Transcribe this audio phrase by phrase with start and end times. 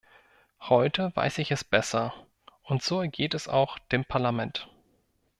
[0.61, 2.11] Heute weiß ich es besser,
[2.63, 4.67] und so ergeht es auch dem Parlament.